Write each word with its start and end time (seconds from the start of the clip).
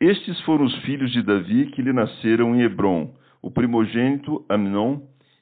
Estes 0.00 0.40
foram 0.42 0.64
os 0.64 0.76
filhos 0.82 1.10
de 1.10 1.22
Davi 1.22 1.66
que 1.72 1.82
lhe 1.82 1.92
nasceram 1.92 2.54
em 2.54 2.62
Hebron: 2.62 3.16
o 3.42 3.50
primogênito 3.50 4.46
Amnon 4.48 5.00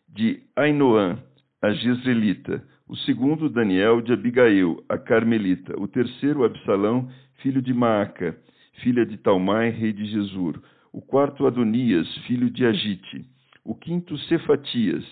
de 0.08 0.40
Ainoã, 0.56 1.18
a 1.60 1.72
Jezreelita, 1.72 2.64
o 2.88 2.96
segundo 2.96 3.50
Daniel 3.50 4.00
de 4.00 4.14
Abigail, 4.14 4.82
a 4.88 4.96
Carmelita, 4.96 5.78
o 5.78 5.86
terceiro 5.86 6.42
Absalão, 6.42 7.06
filho 7.42 7.60
de 7.60 7.74
Maaca, 7.74 8.34
filha 8.82 9.04
de 9.04 9.18
Talmai, 9.18 9.68
rei 9.68 9.92
de 9.92 10.06
Jesur, 10.06 10.58
o 10.90 11.02
quarto 11.02 11.46
Adonias, 11.46 12.08
filho 12.26 12.48
de 12.48 12.64
Agite, 12.64 13.26
o 13.62 13.74
quinto 13.74 14.16
Cefatias, 14.20 15.04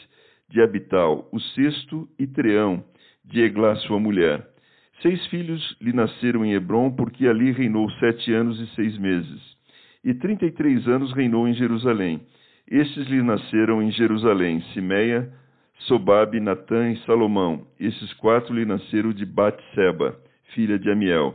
de 0.48 0.62
Abital, 0.62 1.28
o 1.30 1.38
sexto 1.38 2.08
Itreão, 2.18 2.82
de 3.22 3.42
Eglá, 3.42 3.76
sua 3.76 4.00
mulher 4.00 4.53
Seis 5.04 5.26
filhos 5.26 5.76
lhe 5.82 5.92
nasceram 5.92 6.46
em 6.46 6.54
Hebron, 6.54 6.90
porque 6.90 7.26
ali 7.26 7.52
reinou 7.52 7.90
sete 8.00 8.32
anos 8.32 8.58
e 8.58 8.66
seis 8.74 8.96
meses. 8.96 9.38
E 10.02 10.14
trinta 10.14 10.46
e 10.46 10.50
três 10.50 10.88
anos 10.88 11.12
reinou 11.12 11.46
em 11.46 11.52
Jerusalém. 11.52 12.22
Estes 12.66 13.06
lhe 13.08 13.22
nasceram 13.22 13.82
em 13.82 13.90
Jerusalém, 13.92 14.62
Simeia, 14.72 15.30
Sobabe, 15.80 16.40
Natã 16.40 16.90
e 16.90 16.96
Salomão. 17.04 17.66
Esses 17.78 18.14
quatro 18.14 18.54
lhe 18.54 18.64
nasceram 18.64 19.12
de 19.12 19.26
Batseba, 19.26 20.18
filha 20.54 20.78
de 20.78 20.90
Amiel. 20.90 21.34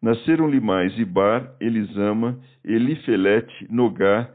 Nasceram-lhe 0.00 0.58
mais 0.58 0.98
Ibar, 0.98 1.54
Elisama, 1.60 2.38
Elifelete, 2.64 3.66
Nogá, 3.68 4.30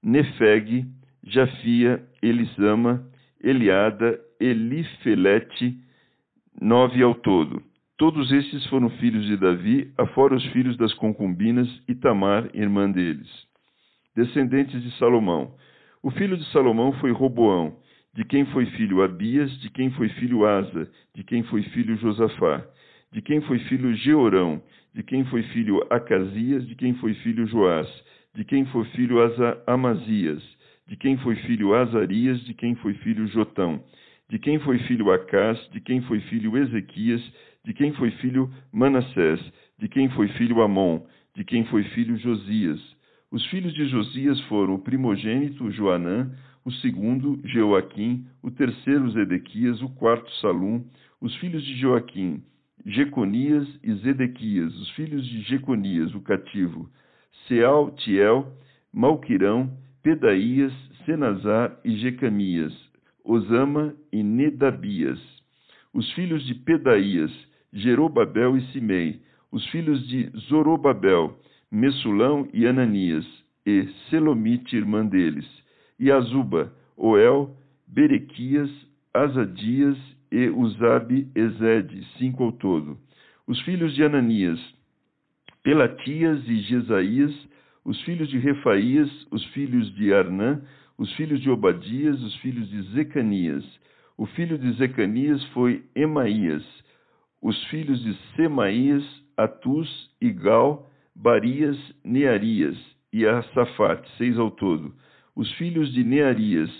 Nefeg, 0.00 0.86
Jafia, 1.24 2.00
Elisama, 2.22 3.04
Eliada, 3.42 4.16
Elifelete, 4.38 5.76
nove 6.60 7.02
ao 7.02 7.16
todo. 7.16 7.66
Todos 7.98 8.30
estes 8.30 8.64
foram 8.66 8.88
filhos 8.90 9.26
de 9.26 9.36
Davi, 9.36 9.92
afora 9.98 10.36
os 10.36 10.44
filhos 10.52 10.76
das 10.76 10.94
concubinas 10.94 11.68
e 11.88 11.96
Tamar, 11.96 12.48
irmã 12.54 12.88
deles. 12.88 13.28
Descendentes 14.14 14.80
de 14.80 14.96
Salomão. 14.98 15.52
O 16.00 16.08
filho 16.12 16.36
de 16.36 16.44
Salomão 16.52 16.92
foi 17.00 17.10
Roboão, 17.10 17.76
de 18.14 18.24
quem 18.24 18.46
foi 18.46 18.66
filho 18.66 19.02
Abias, 19.02 19.50
de 19.60 19.68
quem 19.70 19.90
foi 19.90 20.08
filho 20.10 20.46
Asa, 20.46 20.88
de 21.12 21.24
quem 21.24 21.42
foi 21.42 21.64
filho 21.64 21.96
Josafá, 21.96 22.64
de 23.10 23.20
quem 23.20 23.40
foi 23.40 23.58
filho 23.58 23.92
Georão, 23.96 24.62
de 24.94 25.02
quem 25.02 25.24
foi 25.24 25.42
filho 25.42 25.84
Acasias, 25.90 26.68
de 26.68 26.76
quem 26.76 26.94
foi 26.94 27.14
filho 27.14 27.48
Joás, 27.48 27.88
de 28.32 28.44
quem 28.44 28.64
foi 28.66 28.84
filho 28.90 29.20
Asa 29.20 29.60
Amazias, 29.66 30.42
de 30.86 30.94
quem 30.94 31.16
foi 31.18 31.34
filho 31.34 31.74
Azarias, 31.74 32.40
de 32.44 32.54
quem 32.54 32.76
foi 32.76 32.94
filho 32.94 33.26
Jotão, 33.26 33.82
de 34.30 34.38
quem 34.38 34.58
foi 34.60 34.78
filho 34.80 35.10
Acás, 35.10 35.58
de 35.72 35.80
quem 35.80 36.02
foi 36.02 36.20
filho 36.20 36.56
Ezequias, 36.56 37.22
de 37.64 37.72
quem 37.72 37.92
foi 37.94 38.10
filho 38.12 38.50
Manassés, 38.72 39.40
de 39.78 39.88
quem 39.88 40.08
foi 40.10 40.28
filho 40.28 40.60
Amon, 40.60 41.00
de 41.34 41.44
quem 41.44 41.64
foi 41.66 41.82
filho 41.84 42.16
Josias. 42.18 42.80
Os 43.30 43.44
filhos 43.46 43.72
de 43.74 43.86
Josias 43.88 44.40
foram 44.42 44.74
o 44.74 44.78
primogênito 44.78 45.70
Joanã, 45.70 46.30
o 46.64 46.70
segundo 46.72 47.40
Jeoaquim, 47.44 48.26
o 48.42 48.50
terceiro 48.50 49.10
Zedequias, 49.10 49.80
o 49.82 49.88
quarto 49.90 50.30
Salum, 50.36 50.84
os 51.20 51.34
filhos 51.36 51.64
de 51.64 51.76
Joaquim, 51.76 52.42
Jeconias 52.84 53.66
e 53.82 53.94
Zedequias, 53.94 54.74
os 54.74 54.90
filhos 54.90 55.26
de 55.26 55.42
Jeconias, 55.42 56.14
o 56.14 56.20
cativo, 56.20 56.88
Seal, 57.46 57.90
Tiel, 57.92 58.52
Malquirão, 58.92 59.70
Pedaías, 60.02 60.72
Senazar 61.04 61.78
e 61.84 61.96
Jecamias, 61.96 62.87
Osama 63.28 63.94
e 64.10 64.22
Nedabias. 64.22 65.20
Os 65.92 66.10
filhos 66.14 66.46
de 66.46 66.54
Pedaías, 66.54 67.30
Jerobabel 67.70 68.56
e 68.56 68.62
Simei, 68.72 69.20
os 69.52 69.66
filhos 69.66 70.08
de 70.08 70.30
Zorobabel, 70.48 71.38
Messulão 71.70 72.48
e 72.54 72.66
Ananias, 72.66 73.26
e 73.66 73.86
Selomite, 74.08 74.74
irmã 74.74 75.04
deles, 75.04 75.46
e 76.00 76.10
Azuba, 76.10 76.72
Oel, 76.96 77.54
Berequias, 77.86 78.70
Azadias 79.12 79.98
e 80.32 80.48
Uzabe 80.48 81.28
Ezede, 81.34 82.06
cinco 82.16 82.44
ao 82.44 82.52
todo. 82.52 82.96
Os 83.46 83.60
filhos 83.60 83.94
de 83.94 84.04
Ananias, 84.04 84.58
Pelatias 85.62 86.40
e 86.48 86.60
Jesaías, 86.60 87.34
os 87.84 88.00
filhos 88.02 88.28
de 88.30 88.38
Refaías, 88.38 89.10
os 89.30 89.44
filhos 89.46 89.94
de 89.94 90.14
Arnã, 90.14 90.62
os 90.98 91.12
filhos 91.14 91.40
de 91.40 91.48
Obadias, 91.48 92.20
os 92.20 92.34
filhos 92.36 92.68
de 92.68 92.82
Zecanias. 92.92 93.64
O 94.16 94.26
filho 94.26 94.58
de 94.58 94.72
Zecanias 94.72 95.42
foi 95.54 95.84
Emaías, 95.94 96.64
os 97.40 97.56
filhos 97.66 98.02
de 98.02 98.14
Semaías, 98.34 99.04
Atus, 99.36 99.88
Igal, 100.20 100.90
Barias, 101.14 101.78
Nearias 102.04 102.76
e 103.12 103.24
Asafat, 103.24 104.04
seis 104.18 104.36
ao 104.36 104.50
todo. 104.50 104.92
Os 105.36 105.52
filhos 105.52 105.92
de 105.94 106.02
Nearias, 106.02 106.70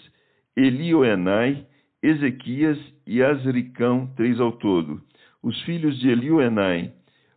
Elioenai, 0.57 1.65
Ezequias 2.03 2.79
e 3.07 3.23
Azricão, 3.23 4.13
três 4.17 4.41
ao 4.41 4.51
todo. 4.51 5.01
Os 5.41 5.63
filhos 5.63 5.97
de 6.01 6.09
Elioenai, 6.09 6.93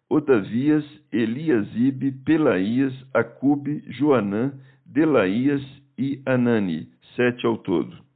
Odavias, 0.10 0.84
Eliasibe, 1.12 2.12
Pelaías, 2.12 2.94
Acube, 3.14 3.84
Joanã, 3.88 4.52
Delaías 4.84 5.62
e 5.98 6.22
Anani, 6.26 6.90
sete 7.16 7.46
ao 7.46 7.58
todo. 7.58 8.02